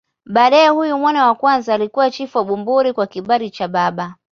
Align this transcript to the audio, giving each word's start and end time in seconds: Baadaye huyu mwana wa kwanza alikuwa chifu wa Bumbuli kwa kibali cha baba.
Baadaye 0.25 0.69
huyu 0.69 0.97
mwana 0.97 1.27
wa 1.27 1.35
kwanza 1.35 1.73
alikuwa 1.73 2.11
chifu 2.11 2.37
wa 2.37 2.43
Bumbuli 2.43 2.93
kwa 2.93 3.07
kibali 3.07 3.49
cha 3.51 3.67
baba. 3.67 4.15